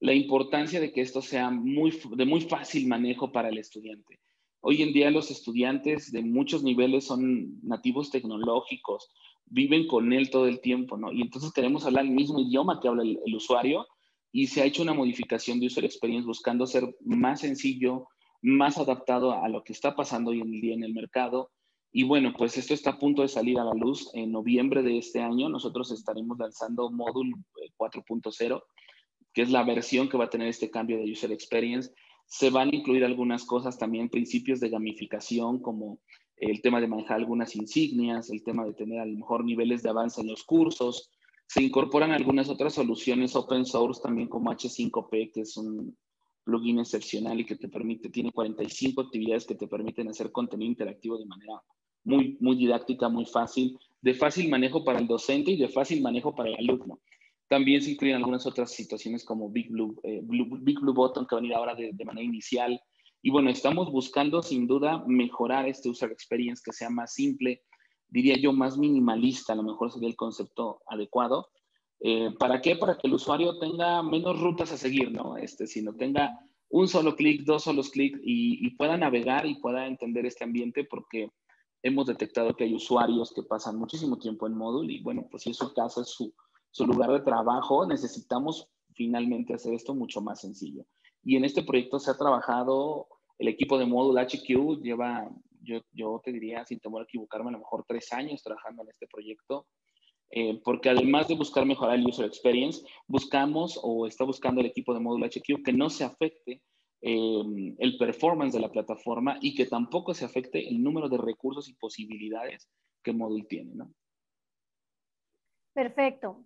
la 0.00 0.12
importancia 0.12 0.78
de 0.78 0.92
que 0.92 1.00
esto 1.00 1.22
sea 1.22 1.50
muy, 1.50 1.98
de 2.14 2.26
muy 2.26 2.42
fácil 2.42 2.86
manejo 2.88 3.32
para 3.32 3.48
el 3.48 3.56
estudiante. 3.56 4.20
Hoy 4.60 4.82
en 4.82 4.92
día 4.92 5.10
los 5.10 5.30
estudiantes 5.30 6.12
de 6.12 6.22
muchos 6.22 6.62
niveles 6.62 7.06
son 7.06 7.58
nativos 7.62 8.10
tecnológicos, 8.10 9.08
viven 9.46 9.86
con 9.86 10.12
él 10.12 10.30
todo 10.30 10.46
el 10.46 10.60
tiempo, 10.60 10.96
¿no? 10.96 11.12
Y 11.12 11.22
entonces 11.22 11.52
queremos 11.52 11.84
hablar 11.84 12.04
el 12.04 12.10
mismo 12.10 12.40
idioma 12.40 12.80
que 12.80 12.88
habla 12.88 13.02
el, 13.02 13.34
usuario 13.34 13.86
y 14.32 14.46
se 14.46 14.62
ha 14.62 14.64
hecho 14.64 14.82
una 14.82 14.94
modificación 14.94 15.60
de 15.60 15.66
user 15.66 15.84
experience 15.84 16.26
buscando 16.26 16.66
ser 16.66 16.84
más 17.00 17.40
sencillo, 17.40 18.08
más 18.40 18.78
adaptado 18.78 19.32
a 19.32 19.48
lo 19.48 19.62
que 19.62 19.72
está 19.72 19.94
pasando 19.94 20.30
hoy 20.30 20.40
en 20.40 20.50
día 20.60 20.74
en 20.74 20.84
el 20.84 20.94
mercado. 20.94 21.50
Y 21.92 22.04
bueno, 22.04 22.32
pues 22.36 22.56
esto 22.56 22.72
está 22.72 22.90
a 22.90 22.98
punto 22.98 23.20
de 23.20 23.28
salir 23.28 23.58
a 23.58 23.64
la 23.64 23.74
luz. 23.74 24.10
En 24.14 24.32
noviembre 24.32 24.82
de 24.82 24.96
este 24.96 25.20
año 25.20 25.50
nosotros 25.50 25.92
estaremos 25.92 26.38
lanzando 26.38 26.90
Module 26.90 27.34
4.0, 27.76 28.56
eh, 28.56 28.60
que 29.34 29.42
es 29.42 29.50
la 29.50 29.64
versión 29.64 30.08
que 30.08 30.16
va 30.16 30.24
a 30.24 30.30
tener 30.30 30.48
este 30.48 30.70
cambio 30.70 30.96
de 30.96 31.10
user 31.10 31.30
experience. 31.30 31.92
Se 32.26 32.48
van 32.48 32.70
a 32.70 32.76
incluir 32.76 33.04
algunas 33.04 33.44
cosas 33.44 33.76
también, 33.76 34.08
principios 34.08 34.60
de 34.60 34.70
gamificación 34.70 35.60
como 35.60 35.98
el 36.50 36.60
tema 36.60 36.80
de 36.80 36.88
manejar 36.88 37.18
algunas 37.18 37.54
insignias, 37.54 38.28
el 38.30 38.42
tema 38.42 38.64
de 38.64 38.74
tener 38.74 39.00
a 39.00 39.06
lo 39.06 39.16
mejor 39.16 39.44
niveles 39.44 39.82
de 39.82 39.90
avance 39.90 40.20
en 40.20 40.26
los 40.26 40.42
cursos. 40.42 41.10
Se 41.46 41.62
incorporan 41.62 42.10
algunas 42.10 42.48
otras 42.48 42.74
soluciones 42.74 43.36
open 43.36 43.64
source 43.64 44.02
también 44.02 44.28
como 44.28 44.50
H5P, 44.50 45.32
que 45.32 45.42
es 45.42 45.56
un 45.56 45.96
plugin 46.44 46.80
excepcional 46.80 47.38
y 47.38 47.46
que 47.46 47.54
te 47.54 47.68
permite, 47.68 48.10
tiene 48.10 48.32
45 48.32 49.02
actividades 49.02 49.46
que 49.46 49.54
te 49.54 49.68
permiten 49.68 50.08
hacer 50.08 50.32
contenido 50.32 50.68
interactivo 50.68 51.16
de 51.16 51.26
manera 51.26 51.62
muy, 52.02 52.36
muy 52.40 52.56
didáctica, 52.56 53.08
muy 53.08 53.24
fácil, 53.24 53.78
de 54.00 54.12
fácil 54.12 54.50
manejo 54.50 54.82
para 54.82 54.98
el 54.98 55.06
docente 55.06 55.52
y 55.52 55.56
de 55.56 55.68
fácil 55.68 56.02
manejo 56.02 56.34
para 56.34 56.50
el 56.50 56.56
alumno. 56.56 56.98
También 57.48 57.82
se 57.82 57.92
incluyen 57.92 58.16
algunas 58.16 58.44
otras 58.46 58.72
situaciones 58.72 59.24
como 59.24 59.48
Big 59.48 59.70
Blue, 59.70 59.94
eh, 60.02 60.22
Button 60.24 61.24
que 61.24 61.34
van 61.36 61.44
a 61.44 61.46
ir 61.46 61.54
ahora 61.54 61.74
de, 61.76 61.92
de 61.92 62.04
manera 62.04 62.24
inicial, 62.24 62.80
y 63.22 63.30
bueno, 63.30 63.50
estamos 63.50 63.90
buscando 63.90 64.42
sin 64.42 64.66
duda 64.66 65.04
mejorar 65.06 65.68
este 65.68 65.88
user 65.88 66.10
experience 66.10 66.60
que 66.64 66.72
sea 66.72 66.90
más 66.90 67.14
simple, 67.14 67.62
diría 68.08 68.36
yo 68.36 68.52
más 68.52 68.76
minimalista, 68.76 69.52
a 69.52 69.56
lo 69.56 69.62
mejor 69.62 69.92
sería 69.92 70.08
el 70.08 70.16
concepto 70.16 70.82
adecuado. 70.88 71.48
Eh, 72.00 72.34
¿Para 72.36 72.60
qué? 72.60 72.74
Para 72.74 72.98
que 72.98 73.06
el 73.06 73.14
usuario 73.14 73.60
tenga 73.60 74.02
menos 74.02 74.40
rutas 74.40 74.72
a 74.72 74.76
seguir, 74.76 75.12
¿no? 75.12 75.36
Este, 75.36 75.68
sino 75.68 75.94
tenga 75.94 76.36
un 76.68 76.88
solo 76.88 77.14
clic, 77.14 77.44
dos 77.44 77.62
solos 77.62 77.90
clics 77.90 78.18
y, 78.24 78.68
pueda 78.70 78.96
navegar 78.96 79.46
y 79.46 79.60
pueda 79.60 79.86
entender 79.86 80.26
este 80.26 80.42
ambiente 80.42 80.84
porque 80.84 81.30
hemos 81.82 82.06
detectado 82.06 82.56
que 82.56 82.64
hay 82.64 82.74
usuarios 82.74 83.32
que 83.32 83.44
pasan 83.44 83.78
muchísimo 83.78 84.18
tiempo 84.18 84.48
en 84.48 84.56
módulo 84.56 84.90
y 84.90 85.00
bueno, 85.00 85.28
pues 85.30 85.44
si 85.44 85.50
es 85.50 85.56
su 85.56 85.72
casa, 85.72 86.00
es 86.00 86.08
su, 86.08 86.34
su 86.72 86.86
lugar 86.86 87.12
de 87.12 87.20
trabajo, 87.20 87.86
necesitamos 87.86 88.68
finalmente 88.94 89.54
hacer 89.54 89.74
esto 89.74 89.94
mucho 89.94 90.20
más 90.20 90.40
sencillo. 90.40 90.84
Y 91.24 91.36
en 91.36 91.44
este 91.44 91.62
proyecto 91.62 91.98
se 91.98 92.10
ha 92.10 92.16
trabajado, 92.16 93.08
el 93.38 93.48
equipo 93.48 93.78
de 93.78 93.86
módulo 93.86 94.20
HQ 94.20 94.82
lleva, 94.82 95.28
yo, 95.60 95.80
yo 95.92 96.20
te 96.24 96.32
diría, 96.32 96.64
sin 96.64 96.80
temor 96.80 97.02
a 97.02 97.04
equivocarme, 97.04 97.50
a 97.50 97.52
lo 97.52 97.58
mejor 97.58 97.84
tres 97.86 98.12
años 98.12 98.42
trabajando 98.42 98.82
en 98.82 98.90
este 98.90 99.06
proyecto. 99.06 99.66
Eh, 100.34 100.60
porque 100.64 100.88
además 100.88 101.28
de 101.28 101.34
buscar 101.34 101.66
mejorar 101.66 101.96
el 101.96 102.06
user 102.06 102.24
experience, 102.24 102.82
buscamos 103.06 103.78
o 103.82 104.06
está 104.06 104.24
buscando 104.24 104.62
el 104.62 104.66
equipo 104.68 104.94
de 104.94 105.00
módulo 105.00 105.26
HQ 105.26 105.62
que 105.62 105.74
no 105.74 105.90
se 105.90 106.04
afecte 106.04 106.62
eh, 107.02 107.74
el 107.78 107.98
performance 107.98 108.54
de 108.54 108.60
la 108.60 108.70
plataforma 108.70 109.36
y 109.42 109.54
que 109.54 109.66
tampoco 109.66 110.14
se 110.14 110.24
afecte 110.24 110.66
el 110.68 110.82
número 110.82 111.10
de 111.10 111.18
recursos 111.18 111.68
y 111.68 111.74
posibilidades 111.74 112.70
que 113.02 113.12
Modul 113.12 113.46
tiene. 113.46 113.74
¿no? 113.74 113.92
Perfecto. 115.74 116.44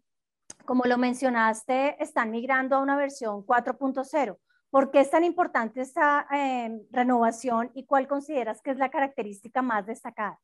Como 0.65 0.85
lo 0.85 0.99
mencionaste, 0.99 2.03
están 2.03 2.31
migrando 2.31 2.77
a 2.77 2.81
una 2.81 2.97
versión 2.97 3.45
4.0. 3.45 4.37
¿Por 4.77 4.91
qué 4.91 5.01
es 5.01 5.09
tan 5.09 5.25
importante 5.25 5.81
esta 5.81 6.27
em, 6.31 6.83
renovación 6.91 7.71
y 7.73 7.87
cuál 7.87 8.07
consideras 8.07 8.61
que 8.61 8.73
es 8.73 8.77
la 8.77 8.91
característica 8.91 9.63
más 9.63 9.87
destacada? 9.87 10.39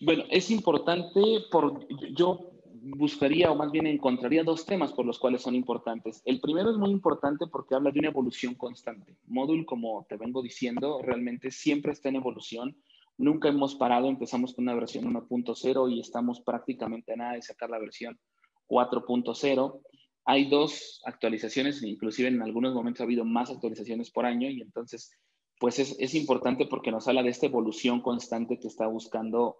Bueno, 0.00 0.24
es 0.28 0.50
importante, 0.50 1.20
por, 1.52 1.86
yo 2.12 2.50
buscaría 2.82 3.52
o 3.52 3.54
más 3.54 3.70
bien 3.70 3.86
encontraría 3.86 4.42
dos 4.42 4.66
temas 4.66 4.92
por 4.92 5.06
los 5.06 5.20
cuales 5.20 5.42
son 5.42 5.54
importantes. 5.54 6.20
El 6.24 6.40
primero 6.40 6.72
es 6.72 6.76
muy 6.78 6.90
importante 6.90 7.46
porque 7.46 7.76
habla 7.76 7.92
de 7.92 8.00
una 8.00 8.08
evolución 8.08 8.56
constante. 8.56 9.16
Módulo, 9.28 9.64
como 9.64 10.04
te 10.08 10.16
vengo 10.16 10.42
diciendo, 10.42 11.00
realmente 11.00 11.52
siempre 11.52 11.92
está 11.92 12.08
en 12.08 12.16
evolución. 12.16 12.76
Nunca 13.18 13.50
hemos 13.50 13.76
parado, 13.76 14.08
empezamos 14.08 14.52
con 14.52 14.64
una 14.64 14.74
versión 14.74 15.04
1.0 15.04 15.92
y 15.92 16.00
estamos 16.00 16.40
prácticamente 16.40 17.12
a 17.12 17.16
nada 17.16 17.32
de 17.34 17.42
sacar 17.42 17.70
la 17.70 17.78
versión 17.78 18.18
4.0. 18.66 19.80
Hay 20.24 20.48
dos 20.48 21.02
actualizaciones, 21.04 21.82
inclusive 21.82 22.28
en 22.28 22.42
algunos 22.42 22.74
momentos 22.74 23.00
ha 23.00 23.04
habido 23.04 23.24
más 23.24 23.50
actualizaciones 23.50 24.10
por 24.10 24.26
año 24.26 24.48
y 24.48 24.60
entonces 24.60 25.12
pues 25.58 25.78
es, 25.78 25.96
es 25.98 26.14
importante 26.14 26.66
porque 26.66 26.90
nos 26.90 27.06
habla 27.08 27.22
de 27.22 27.30
esta 27.30 27.46
evolución 27.46 28.00
constante 28.00 28.58
que 28.58 28.68
está 28.68 28.86
buscando 28.86 29.56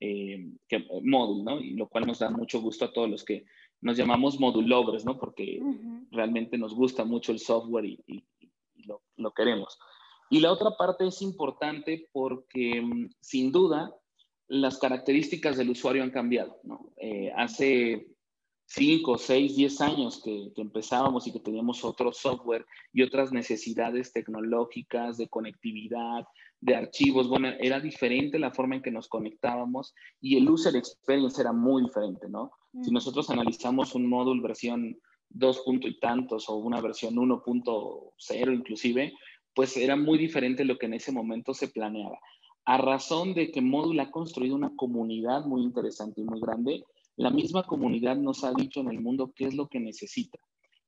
eh, 0.00 0.52
que, 0.68 0.86
Modul, 1.02 1.44
¿no? 1.44 1.60
Y 1.60 1.74
lo 1.74 1.88
cual 1.88 2.06
nos 2.06 2.20
da 2.20 2.30
mucho 2.30 2.60
gusto 2.60 2.84
a 2.84 2.92
todos 2.92 3.10
los 3.10 3.24
que 3.24 3.44
nos 3.80 3.96
llamamos 3.96 4.38
modulovers, 4.38 5.04
¿no? 5.04 5.18
Porque 5.18 5.60
realmente 6.10 6.58
nos 6.58 6.74
gusta 6.74 7.04
mucho 7.04 7.32
el 7.32 7.40
software 7.40 7.84
y, 7.84 8.04
y, 8.06 8.24
lo, 8.86 9.02
lo, 9.16 9.32
queremos. 9.32 9.78
Y 10.30 10.40
la 10.40 10.52
otra 10.52 10.76
parte 10.76 11.06
es 11.06 11.22
importante 11.22 12.08
porque 12.12 12.80
mm, 12.80 13.10
sin 13.20 13.50
duda 13.50 13.94
las 14.46 14.78
características 14.78 15.56
del 15.56 15.70
usuario 15.70 16.02
han 16.02 16.10
cambiado, 16.10 16.60
¿no? 16.62 16.92
Eh, 16.96 17.32
hace 17.36 18.08
5, 18.68 19.16
6, 19.16 19.56
10 19.56 19.80
años 19.80 20.20
que, 20.22 20.52
que, 20.54 20.60
empezábamos 20.60 21.26
y 21.26 21.32
que 21.32 21.40
teníamos 21.40 21.84
otro 21.84 22.12
software 22.12 22.66
y 22.92 23.02
otras 23.02 23.32
necesidades 23.32 24.12
tecnológicas 24.12 25.16
de 25.16 25.28
conectividad, 25.28 26.26
de 26.60 26.74
archivos, 26.74 27.28
bueno, 27.28 27.48
era 27.60 27.80
diferente 27.80 28.38
la 28.38 28.50
forma 28.50 28.76
en 28.76 28.82
que 28.82 28.90
nos 28.90 29.08
conectábamos 29.08 29.94
y 30.20 30.36
el 30.36 30.50
user 30.50 30.76
experience 30.76 31.40
era 31.40 31.52
muy 31.52 31.84
diferente, 31.84 32.28
¿no? 32.28 32.50
Si 32.82 32.90
nosotros 32.90 33.30
analizamos 33.30 33.94
un 33.94 34.06
módulo 34.06 34.42
versión 34.42 34.98
2 35.30 35.60
punto 35.60 35.88
y 35.88 35.98
tantos 35.98 36.48
o 36.48 36.56
una 36.56 36.80
versión 36.80 37.14
1.0 37.14 38.54
inclusive, 38.54 39.14
pues 39.54 39.76
era 39.76 39.96
muy 39.96 40.18
diferente 40.18 40.64
lo 40.64 40.78
que 40.78 40.86
en 40.86 40.94
ese 40.94 41.12
momento 41.12 41.54
se 41.54 41.68
planeaba. 41.68 42.18
A 42.64 42.76
razón 42.76 43.32
de 43.32 43.50
que 43.50 43.62
Módulo 43.62 44.02
ha 44.02 44.10
construido 44.10 44.54
una 44.54 44.76
comunidad 44.76 45.46
muy 45.46 45.62
interesante 45.62 46.20
y 46.20 46.24
muy 46.24 46.38
grande, 46.38 46.84
la 47.18 47.30
misma 47.30 47.64
comunidad 47.64 48.16
nos 48.16 48.44
ha 48.44 48.52
dicho 48.52 48.80
en 48.80 48.90
el 48.90 49.00
mundo 49.00 49.32
qué 49.34 49.46
es 49.46 49.54
lo 49.54 49.68
que 49.68 49.80
necesita. 49.80 50.38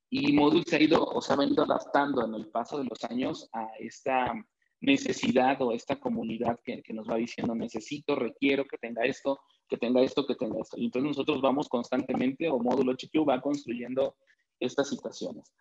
Y 0.09 0.33
Modul 0.33 0.65
se 0.65 0.77
ha 0.77 0.83
ido 0.83 1.05
o 1.05 1.21
se 1.21 1.33
ha 1.33 1.37
venido 1.37 1.65
adaptando 1.65 2.25
en 2.25 2.35
el 2.35 2.47
paso 2.49 2.79
de 2.79 2.85
los 2.85 3.03
años 3.05 3.49
a 3.53 3.67
esta 3.81 4.33
necesidad 4.81 5.61
o 5.61 5.73
esta 5.73 5.99
comunidad 5.99 6.59
que, 6.65 6.83
que, 6.83 6.93
nos 6.93 7.09
va 7.09 7.17
diciendo 7.17 7.55
necesito, 7.57 8.15
requiero 8.15 8.65
que 8.65 8.79
tenga 8.79 9.03
esto, 9.05 9.41
que 9.69 9.77
tenga 9.77 10.03
esto, 10.03 10.25
que 10.25 10.37
tenga 10.37 10.61
esto. 10.61 10.79
Y 10.79 10.85
entonces 10.85 11.09
nosotros 11.09 11.41
vamos 11.41 11.69
constantemente 11.69 12.49
o 12.49 12.61
módulo 12.61 12.93
HQ 12.93 13.29
va 13.29 13.41
construyendo 13.41 14.15
estas 14.61 14.89
situaciones. 14.89 15.53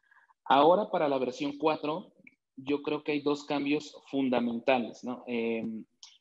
Ahora 0.45 0.91
para 0.91 1.09
la 1.09 1.17
versión 1.17 1.57
4, 1.57 2.13
yo 2.57 2.83
creo 2.83 3.03
que 3.03 3.13
hay 3.13 3.21
dos 3.21 3.43
cambios 3.43 3.95
fundamentales. 4.11 5.03
¿no? 5.03 5.23
Eh, 5.25 5.63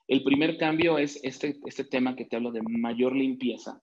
el 0.07 0.25
primer 0.25 0.57
cambio 0.57 0.97
es 0.97 1.23
este, 1.23 1.61
este 1.67 1.85
tema 1.85 2.17
que 2.17 2.25
te 2.25 2.37
hablo 2.37 2.51
de 2.51 2.63
mayor 2.63 3.15
limpieza 3.15 3.83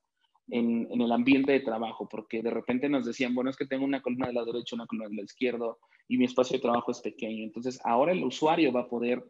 en, 0.49 1.01
el 1.01 1.11
ambiente 1.11 1.51
de 1.51 1.59
trabajo, 1.59 2.07
porque 2.07 2.41
de 2.41 2.51
repente 2.51 2.89
nos 2.89 3.05
decían, 3.05 3.33
bueno, 3.33 3.49
es 3.49 3.57
que 3.57 3.65
tengo 3.65 3.85
una 3.85 4.01
columna 4.01 4.27
del 4.27 4.35
lado 4.35 4.51
derecho, 4.51 4.75
una 4.75 4.85
columna 4.85 5.07
del 5.07 5.17
lado 5.17 5.25
izquierdo 5.25 5.79
y 6.07 6.17
mi 6.17 6.25
espacio 6.25 6.57
de 6.57 6.61
trabajo 6.61 6.91
es 6.91 7.01
pequeño. 7.01 7.43
Entonces, 7.43 7.79
ahora 7.83 8.11
el 8.11 8.23
usuario 8.23 8.71
va 8.71 8.81
a 8.81 8.89
poder 8.89 9.23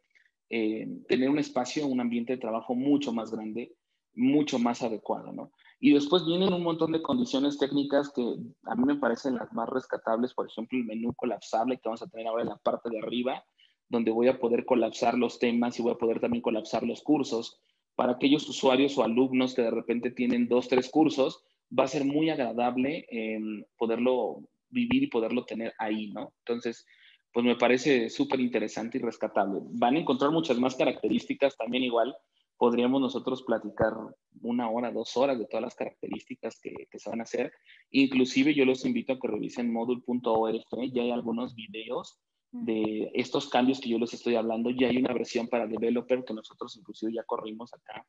eh, 0.49 0.87
tener 1.07 1.29
un 1.29 1.39
espacio, 1.39 1.87
un 1.87 2.01
ambiente 2.01 2.33
de 2.33 2.39
trabajo 2.39 2.75
mucho 2.75 3.13
más 3.13 3.31
grande, 3.31 3.73
mucho 4.13 4.59
más 4.59 4.81
adecuado, 4.81 5.31
¿no? 5.31 5.51
Y 5.79 5.93
después 5.93 6.25
vienen 6.25 6.53
un 6.53 6.63
montón 6.63 6.91
de 6.91 7.01
condiciones 7.01 7.57
técnicas 7.57 8.11
que 8.13 8.21
a 8.63 8.75
mí 8.75 8.83
me 8.85 8.95
parecen 8.95 9.35
las 9.35 9.51
más 9.53 9.69
rescatables, 9.69 10.33
por 10.33 10.47
ejemplo, 10.47 10.77
el 10.77 10.85
menú 10.85 11.13
colapsable 11.13 11.77
que 11.77 11.83
vamos 11.85 12.01
a 12.01 12.07
tener 12.07 12.27
ahora 12.27 12.43
en 12.43 12.49
la 12.49 12.57
parte 12.57 12.89
de 12.89 12.99
arriba, 12.99 13.43
donde 13.89 14.11
voy 14.11 14.27
a 14.27 14.39
poder 14.39 14.65
colapsar 14.65 15.17
los 15.17 15.37
temas 15.37 15.77
y 15.77 15.83
voy 15.83 15.91
a 15.91 15.97
poder 15.97 16.19
también 16.19 16.41
colapsar 16.41 16.83
los 16.83 17.01
cursos 17.01 17.59
para 17.95 18.13
aquellos 18.13 18.47
usuarios 18.49 18.97
o 18.97 19.03
alumnos 19.03 19.53
que 19.53 19.61
de 19.61 19.71
repente 19.71 20.11
tienen 20.11 20.47
dos, 20.47 20.67
tres 20.67 20.89
cursos, 20.89 21.43
va 21.77 21.85
a 21.85 21.87
ser 21.87 22.05
muy 22.05 22.29
agradable 22.29 23.05
eh, 23.09 23.39
poderlo 23.77 24.43
vivir 24.69 25.03
y 25.03 25.07
poderlo 25.07 25.45
tener 25.45 25.73
ahí, 25.79 26.11
¿no? 26.11 26.33
Entonces, 26.39 26.85
pues 27.31 27.45
me 27.45 27.55
parece 27.55 28.09
súper 28.09 28.39
interesante 28.39 28.97
y 28.97 29.01
rescatable. 29.01 29.61
Van 29.71 29.95
a 29.95 29.99
encontrar 29.99 30.31
muchas 30.31 30.59
más 30.59 30.75
características 30.75 31.57
también 31.57 31.83
igual. 31.83 32.15
Podríamos 32.57 33.01
nosotros 33.01 33.43
platicar 33.43 33.93
una 34.41 34.69
hora, 34.69 34.91
dos 34.91 35.17
horas 35.17 35.37
de 35.37 35.45
todas 35.45 35.63
las 35.63 35.75
características 35.75 36.59
que, 36.61 36.73
que 36.89 36.99
se 36.99 37.09
van 37.09 37.19
a 37.19 37.23
hacer. 37.23 37.51
Inclusive 37.91 38.53
yo 38.53 38.63
los 38.65 38.85
invito 38.85 39.13
a 39.13 39.19
que 39.19 39.27
revisen 39.27 39.71
modul.org, 39.73 40.93
ya 40.93 41.01
hay 41.01 41.11
algunos 41.11 41.55
videos 41.55 42.19
de 42.63 43.11
estos 43.13 43.49
cambios 43.49 43.79
que 43.79 43.89
yo 43.89 43.99
les 43.99 44.13
estoy 44.13 44.35
hablando. 44.35 44.69
Ya 44.69 44.87
hay 44.87 44.97
una 44.97 45.13
versión 45.13 45.47
para 45.47 45.67
developer 45.67 46.23
que 46.23 46.33
nosotros 46.33 46.75
inclusive 46.77 47.13
ya 47.13 47.23
corrimos 47.23 47.73
acá 47.73 48.05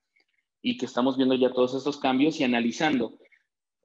y 0.62 0.76
que 0.76 0.86
estamos 0.86 1.16
viendo 1.16 1.34
ya 1.34 1.52
todos 1.52 1.74
estos 1.74 1.98
cambios 1.98 2.40
y 2.40 2.44
analizando. 2.44 3.18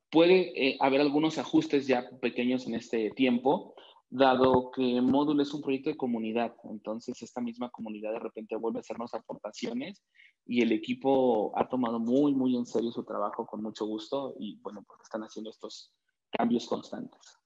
Puede 0.10 0.51
eh, 0.56 0.77
haber 0.80 1.01
algunos 1.01 1.38
ajustes 1.38 1.88
ya 1.88 2.10
pequeños 2.22 2.68
en 2.68 2.75
este 2.75 3.12
tiempo, 3.12 3.75
dado 4.10 4.72
que 4.72 5.01
Módulo 5.01 5.41
es 5.41 5.53
un 5.53 5.62
proyecto 5.62 5.89
de 5.89 5.98
comunidad. 5.98 6.53
Entonces, 6.65 7.22
esta 7.22 7.39
misma 7.39 7.70
comunidad 7.70 8.12
de 8.12 8.20
repente 8.20 8.56
vuelve 8.58 8.80
a 8.80 8.82
hacernos 8.82 9.13
aportaciones 9.13 10.03
y 10.46 10.62
el 10.62 10.72
equipo 10.72 11.58
ha 11.58 11.70
tomado 11.70 12.00
muy, 12.00 12.34
muy 12.34 12.58
en 12.58 12.65
serio 12.65 12.91
su 12.91 13.03
trabajo 13.06 13.46
con 13.46 13.63
mucho 13.63 13.86
gusto 13.86 14.36
y, 14.38 14.60
bueno, 14.62 14.84
pues 14.86 15.00
están 15.01 15.22
haciendo 15.22 15.50
estos 15.50 15.94
cambios 16.30 16.68
constantes. 16.68 17.40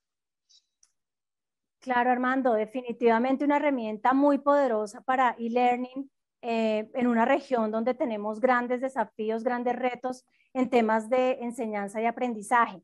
Claro, 1.86 2.10
Armando, 2.10 2.54
definitivamente 2.54 3.46
una 3.46 3.58
herramienta 3.58 4.12
muy 4.12 4.40
poderosa 4.40 5.02
para 5.02 5.36
e-learning 5.38 6.10
eh, 6.42 6.90
en 6.96 7.06
una 7.06 7.26
región 7.26 7.70
donde 7.70 7.94
tenemos 7.94 8.40
grandes 8.40 8.82
desafíos, 8.82 9.44
grandes 9.44 9.76
retos 9.76 10.26
en 10.56 10.72
temas 10.72 11.12
de 11.12 11.34
enseñanza 11.42 12.02
y 12.02 12.08
aprendizaje. 12.08 12.82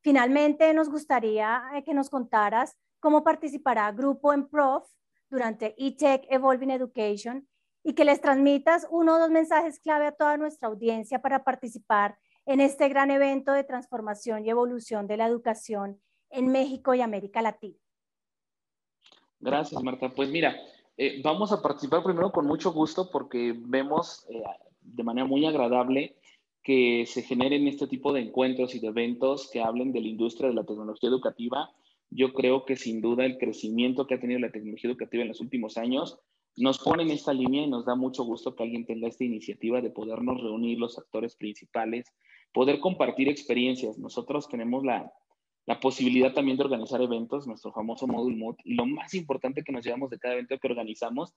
Finalmente, 0.00 0.74
nos 0.74 0.90
gustaría 0.90 1.62
eh, 1.76 1.84
que 1.84 1.94
nos 1.94 2.10
contaras 2.10 2.76
cómo 2.98 3.22
participará 3.22 3.92
Grupo 3.92 4.32
en 4.32 4.48
Prof 4.48 4.84
durante 5.30 5.76
eTech 5.78 6.26
Evolving 6.28 6.72
Education 6.72 7.46
y 7.84 7.92
que 7.92 8.04
les 8.04 8.20
transmitas 8.20 8.84
uno 8.90 9.14
o 9.14 9.18
dos 9.20 9.30
mensajes 9.30 9.78
clave 9.78 10.08
a 10.08 10.12
toda 10.12 10.36
nuestra 10.38 10.66
audiencia 10.66 11.22
para 11.22 11.44
participar 11.44 12.18
en 12.46 12.60
este 12.60 12.88
gran 12.88 13.12
evento 13.12 13.52
de 13.52 13.62
transformación 13.62 14.44
y 14.44 14.50
evolución 14.50 15.06
de 15.06 15.18
la 15.18 15.28
educación 15.28 16.02
en 16.30 16.48
México 16.48 16.94
y 16.94 17.00
América 17.00 17.42
Latina. 17.42 17.78
Gracias, 19.40 19.82
Marta. 19.82 20.10
Pues 20.10 20.30
mira, 20.30 20.56
eh, 20.96 21.20
vamos 21.22 21.50
a 21.50 21.62
participar 21.62 22.02
primero 22.02 22.30
con 22.30 22.46
mucho 22.46 22.72
gusto 22.72 23.10
porque 23.10 23.54
vemos 23.56 24.26
eh, 24.28 24.42
de 24.82 25.02
manera 25.02 25.26
muy 25.26 25.46
agradable 25.46 26.16
que 26.62 27.04
se 27.06 27.22
generen 27.22 27.66
este 27.66 27.86
tipo 27.86 28.12
de 28.12 28.20
encuentros 28.20 28.74
y 28.74 28.80
de 28.80 28.88
eventos 28.88 29.48
que 29.50 29.62
hablen 29.62 29.92
de 29.92 30.02
la 30.02 30.08
industria 30.08 30.50
de 30.50 30.54
la 30.54 30.64
tecnología 30.64 31.08
educativa. 31.08 31.70
Yo 32.10 32.34
creo 32.34 32.66
que 32.66 32.76
sin 32.76 33.00
duda 33.00 33.24
el 33.24 33.38
crecimiento 33.38 34.06
que 34.06 34.14
ha 34.14 34.20
tenido 34.20 34.40
la 34.40 34.50
tecnología 34.50 34.90
educativa 34.90 35.22
en 35.22 35.28
los 35.28 35.40
últimos 35.40 35.78
años 35.78 36.18
nos 36.56 36.78
pone 36.78 37.04
en 37.04 37.10
esta 37.10 37.32
línea 37.32 37.62
y 37.62 37.70
nos 37.70 37.86
da 37.86 37.94
mucho 37.94 38.24
gusto 38.24 38.54
que 38.54 38.64
alguien 38.64 38.84
tenga 38.84 39.08
esta 39.08 39.24
iniciativa 39.24 39.80
de 39.80 39.90
podernos 39.90 40.42
reunir 40.42 40.78
los 40.78 40.98
actores 40.98 41.34
principales, 41.36 42.12
poder 42.52 42.80
compartir 42.80 43.28
experiencias. 43.28 43.98
Nosotros 43.98 44.48
tenemos 44.48 44.84
la, 44.84 45.10
la 45.66 45.78
posibilidad 45.80 46.32
también 46.32 46.56
de 46.56 46.64
organizar 46.64 47.00
eventos, 47.00 47.46
nuestro 47.46 47.72
famoso 47.72 48.06
Module 48.06 48.36
Mood, 48.36 48.56
y 48.64 48.74
lo 48.74 48.86
más 48.86 49.14
importante 49.14 49.62
que 49.62 49.72
nos 49.72 49.84
llevamos 49.84 50.10
de 50.10 50.18
cada 50.18 50.34
evento 50.34 50.58
que 50.58 50.68
organizamos 50.68 51.32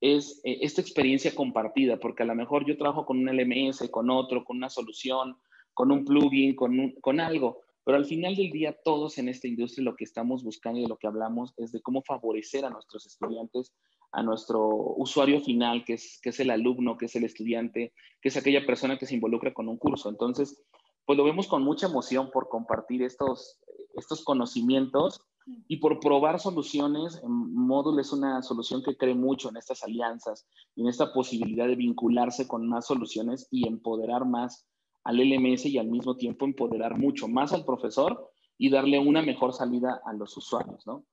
es 0.00 0.40
eh, 0.44 0.58
esta 0.62 0.80
experiencia 0.80 1.34
compartida, 1.34 1.98
porque 1.98 2.22
a 2.22 2.26
lo 2.26 2.34
mejor 2.34 2.66
yo 2.66 2.76
trabajo 2.76 3.06
con 3.06 3.18
un 3.18 3.36
LMS, 3.36 3.88
con 3.90 4.10
otro, 4.10 4.44
con 4.44 4.56
una 4.58 4.70
solución, 4.70 5.36
con 5.72 5.90
un 5.90 6.04
plugin, 6.04 6.54
con, 6.54 6.92
con 7.00 7.20
algo, 7.20 7.60
pero 7.84 7.98
al 7.98 8.06
final 8.06 8.34
del 8.34 8.50
día 8.50 8.76
todos 8.84 9.18
en 9.18 9.28
esta 9.28 9.46
industria 9.46 9.84
lo 9.84 9.96
que 9.96 10.04
estamos 10.04 10.42
buscando 10.42 10.78
y 10.78 10.82
de 10.82 10.88
lo 10.88 10.96
que 10.96 11.06
hablamos 11.06 11.52
es 11.58 11.70
de 11.72 11.82
cómo 11.82 12.02
favorecer 12.02 12.64
a 12.64 12.70
nuestros 12.70 13.06
estudiantes, 13.06 13.74
a 14.12 14.22
nuestro 14.22 14.66
usuario 14.96 15.40
final, 15.40 15.84
que 15.84 15.94
es, 15.94 16.18
que 16.22 16.30
es 16.30 16.40
el 16.40 16.50
alumno, 16.50 16.96
que 16.96 17.06
es 17.06 17.16
el 17.16 17.24
estudiante, 17.24 17.92
que 18.22 18.28
es 18.28 18.36
aquella 18.36 18.64
persona 18.64 18.96
que 18.96 19.06
se 19.06 19.14
involucra 19.14 19.52
con 19.52 19.68
un 19.68 19.76
curso. 19.76 20.08
Entonces, 20.08 20.64
pues 21.06 21.16
lo 21.18 21.24
vemos 21.24 21.46
con 21.46 21.62
mucha 21.62 21.86
emoción 21.86 22.30
por 22.30 22.48
compartir 22.48 23.02
estos, 23.02 23.58
estos 23.94 24.24
conocimientos 24.24 25.20
y 25.68 25.76
por 25.76 26.00
probar 26.00 26.40
soluciones. 26.40 27.20
Módulo 27.24 28.00
es 28.00 28.12
una 28.12 28.42
solución 28.42 28.82
que 28.82 28.96
cree 28.96 29.14
mucho 29.14 29.50
en 29.50 29.56
estas 29.56 29.82
alianzas 29.84 30.46
y 30.74 30.82
en 30.82 30.88
esta 30.88 31.12
posibilidad 31.12 31.66
de 31.66 31.76
vincularse 31.76 32.48
con 32.48 32.68
más 32.68 32.86
soluciones 32.86 33.48
y 33.50 33.68
empoderar 33.68 34.24
más 34.24 34.66
al 35.04 35.18
LMS 35.18 35.66
y 35.66 35.78
al 35.78 35.88
mismo 35.88 36.16
tiempo 36.16 36.46
empoderar 36.46 36.98
mucho 36.98 37.28
más 37.28 37.52
al 37.52 37.64
profesor 37.64 38.30
y 38.56 38.70
darle 38.70 38.98
una 38.98 39.20
mejor 39.20 39.52
salida 39.52 40.00
a 40.06 40.12
los 40.14 40.36
usuarios, 40.36 40.86
¿no? 40.86 41.04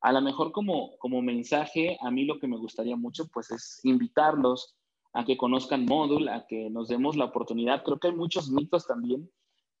A 0.00 0.12
lo 0.12 0.20
mejor 0.20 0.52
como, 0.52 0.96
como 0.98 1.22
mensaje, 1.22 1.96
a 2.00 2.10
mí 2.10 2.24
lo 2.24 2.38
que 2.38 2.46
me 2.46 2.58
gustaría 2.58 2.96
mucho, 2.96 3.26
pues 3.32 3.50
es 3.50 3.80
invitarlos 3.84 4.76
a 5.14 5.24
que 5.24 5.36
conozcan 5.36 5.86
Módulo, 5.86 6.30
a 6.32 6.46
que 6.46 6.68
nos 6.70 6.88
demos 6.88 7.16
la 7.16 7.26
oportunidad. 7.26 7.82
Creo 7.84 7.98
que 7.98 8.08
hay 8.08 8.14
muchos 8.14 8.50
mitos 8.50 8.86
también 8.86 9.30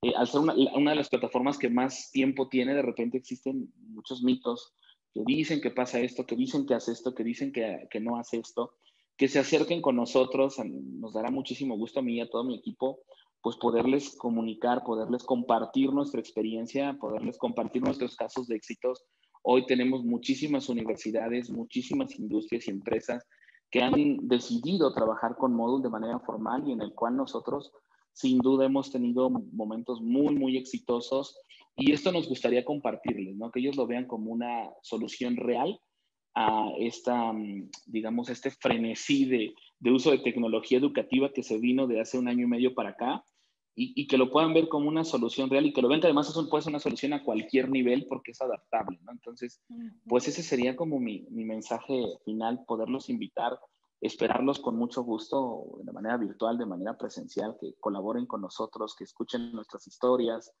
eh, 0.04 0.12
al 0.16 0.28
ser 0.28 0.40
una, 0.40 0.54
una, 0.74 0.90
de 0.90 0.96
las 0.96 1.08
plataformas 1.08 1.56
que 1.56 1.70
más 1.70 2.10
tiempo 2.12 2.48
tiene, 2.48 2.74
de 2.74 2.82
repente 2.82 3.16
existen 3.16 3.72
muchos 3.88 4.22
mitos 4.22 4.74
que 5.14 5.22
dicen 5.24 5.62
que 5.62 5.70
pasa 5.70 5.98
esto, 6.00 6.26
que 6.26 6.36
dicen 6.36 6.66
que 6.66 6.74
hace 6.74 6.92
esto, 6.92 7.14
que 7.14 7.24
dicen 7.24 7.52
que, 7.52 7.88
que 7.90 8.00
no 8.00 8.18
hace 8.18 8.36
esto, 8.36 8.74
que 9.16 9.28
se 9.28 9.38
acerquen 9.38 9.80
con 9.80 9.96
nosotros, 9.96 10.56
nos 10.58 11.14
dará 11.14 11.30
muchísimo 11.30 11.78
gusto 11.78 12.00
a 12.00 12.02
mí 12.02 12.16
y 12.16 12.20
a 12.20 12.28
todo 12.28 12.44
mi 12.44 12.56
equipo 12.56 13.00
pues 13.40 13.56
poderles 13.56 14.14
comunicar, 14.16 14.84
poderles 14.84 15.22
compartir 15.22 15.90
nuestra 15.92 16.20
experiencia, 16.20 16.96
poderles 17.00 17.38
compartir 17.38 17.82
nuestros 17.82 18.16
casos 18.16 18.46
de 18.46 18.56
éxitos. 18.56 19.04
Hoy 19.42 19.66
tenemos 19.66 20.02
muchísimas 20.02 20.68
universidades, 20.70 21.50
muchísimas 21.50 22.18
industrias 22.18 22.66
y 22.66 22.70
empresas 22.70 23.26
que 23.70 23.82
han 23.82 24.28
decidido 24.28 24.92
trabajar 24.92 25.36
con 25.36 25.54
Modul 25.54 25.82
de 25.82 25.90
manera 25.90 26.18
formal 26.20 26.66
y 26.66 26.72
en 26.72 26.80
el 26.80 26.94
cual 26.94 27.16
nosotros 27.16 27.72
sin 28.12 28.38
duda 28.38 28.66
hemos 28.66 28.92
tenido 28.92 29.28
momentos 29.30 30.00
muy, 30.00 30.34
muy 30.34 30.56
exitosos 30.56 31.36
y 31.76 31.92
esto 31.92 32.12
nos 32.12 32.28
gustaría 32.28 32.64
compartirles, 32.64 33.36
¿no? 33.36 33.50
que 33.50 33.60
ellos 33.60 33.76
lo 33.76 33.86
vean 33.86 34.06
como 34.06 34.30
una 34.30 34.70
solución 34.82 35.36
real 35.36 35.80
a 36.34 36.68
esta, 36.78 37.32
mm, 37.32 37.70
digamos, 37.86 38.28
este 38.28 38.50
frenesí 38.50 39.24
de, 39.24 39.54
de 39.80 39.90
uso 39.90 40.10
de 40.10 40.18
tecnología 40.18 40.78
educativa 40.78 41.32
que 41.32 41.42
se 41.42 41.58
vino 41.58 41.86
de 41.86 42.00
hace 42.00 42.18
un 42.18 42.28
año 42.28 42.44
y 42.44 42.48
medio 42.48 42.74
para 42.74 42.90
acá 42.90 43.24
y, 43.76 44.06
que 44.06 44.18
lo 44.18 44.30
puedan 44.30 44.54
ver 44.54 44.68
como 44.68 44.88
una 44.88 45.04
solución 45.04 45.50
real 45.50 45.66
y 45.66 45.72
que 45.72 45.82
lo 45.82 45.88
vean 45.88 46.00
que 46.00 46.06
además 46.06 46.28
eso 46.28 46.48
puede 46.48 46.62
ser 46.62 46.70
una 46.70 46.78
solución 46.78 47.12
a 47.12 47.24
cualquier 47.24 47.68
nivel 47.70 48.06
porque 48.08 48.30
es 48.30 48.40
adaptable, 48.40 48.98
¿no? 49.02 49.10
Entonces, 49.10 49.60
pues 50.06 50.28
ese 50.28 50.42
sería 50.42 50.76
como 50.76 51.00
mi, 51.00 51.26
mi 51.30 51.44
mensaje 51.44 52.04
final, 52.24 52.64
poderlos 52.66 53.10
invitar, 53.10 53.58
esperarlos 54.00 54.60
con 54.60 54.76
mucho 54.76 55.02
gusto 55.02 55.78
de 55.82 55.92
manera 55.92 56.16
virtual, 56.16 56.56
de 56.56 56.66
manera 56.66 56.96
presencial, 56.96 57.56
que 57.60 57.74
colaboren 57.80 58.26
con 58.26 58.42
nosotros, 58.42 58.94
que 58.94 59.04
escuchen 59.04 59.52
nuestras 59.52 59.86
historias 59.88 60.52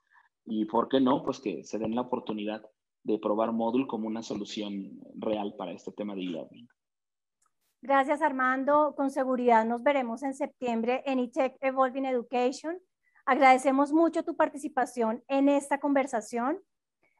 y, 0.44 0.64
¿por 0.64 0.88
qué 0.88 1.00
no? 1.00 1.22
Pues 1.22 1.38
que 1.40 1.62
se 1.62 1.78
den 1.78 1.94
la 1.94 2.02
oportunidad 2.02 2.62
de 3.04 3.18
probar 3.18 3.52
Módulo 3.52 3.86
como 3.86 4.08
una 4.08 4.22
solución 4.22 4.98
real 5.14 5.54
para 5.56 5.72
este 5.72 5.92
tema 5.92 6.14
de 6.14 6.22
e-learning. 6.22 6.66
Gracias, 7.80 8.22
Armando. 8.22 8.94
Con 8.96 9.10
seguridad 9.10 9.64
nos 9.66 9.82
veremos 9.82 10.22
en 10.22 10.34
septiembre 10.34 11.02
en 11.04 11.18
eTech 11.18 11.56
Evolving 11.60 12.06
Education. 12.06 12.80
Agradecemos 13.26 13.92
mucho 13.92 14.22
tu 14.22 14.36
participación 14.36 15.24
en 15.28 15.48
esta 15.48 15.80
conversación. 15.80 16.58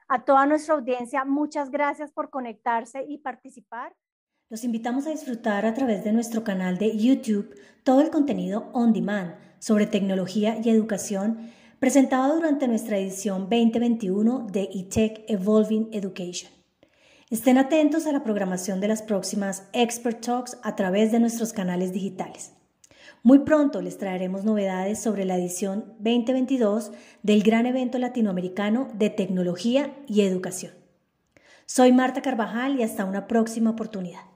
A 0.07 0.25
toda 0.25 0.45
nuestra 0.45 0.75
audiencia, 0.75 1.25
muchas 1.25 1.71
gracias 1.71 2.13
por 2.13 2.29
conectarse 2.29 3.05
y 3.09 3.19
participar. 3.19 3.95
Los 4.51 4.65
invitamos 4.65 5.07
a 5.07 5.11
disfrutar 5.11 5.65
a 5.65 5.73
través 5.73 6.05
de 6.05 6.13
nuestro 6.13 6.45
canal 6.45 6.77
de 6.77 6.97
YouTube 6.97 7.59
todo 7.83 8.03
el 8.03 8.11
contenido 8.11 8.71
on 8.75 8.93
demand 8.93 9.35
sobre 9.59 9.87
tecnología 9.87 10.59
y 10.63 10.69
educación 10.69 11.51
presentado 11.81 12.35
durante 12.35 12.69
nuestra 12.69 12.99
edición 12.99 13.49
2021 13.49 14.47
de 14.53 14.69
eTech 14.75 15.25
Evolving 15.29 15.89
Education. 15.93 16.53
Estén 17.31 17.57
atentos 17.57 18.07
a 18.07 18.13
la 18.13 18.23
programación 18.23 18.81
de 18.81 18.89
las 18.89 19.03
próximas 19.03 19.69
Expert 19.73 20.21
Talks 20.21 20.59
a 20.63 20.77
través 20.77 21.13
de 21.13 21.21
nuestros 21.21 21.55
canales 21.55 21.93
digitales. 21.93 22.53
Muy 23.27 23.39
pronto 23.39 23.81
les 23.81 23.97
traeremos 23.97 24.45
novedades 24.45 25.01
sobre 25.03 25.25
la 25.25 25.39
edición 25.39 25.95
2022 25.99 26.93
del 27.23 27.43
gran 27.43 27.65
evento 27.65 27.99
latinoamericano 27.99 28.89
de 28.93 29.09
tecnología 29.09 29.97
y 30.07 30.21
educación. 30.21 30.75
Soy 31.65 31.91
Marta 31.91 32.21
Carvajal 32.21 32.79
y 32.79 32.83
hasta 32.83 33.07
una 33.07 33.27
próxima 33.27 33.71
oportunidad. 33.71 34.34